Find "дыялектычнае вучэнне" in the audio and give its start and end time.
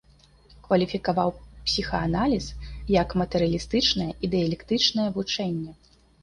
4.33-5.71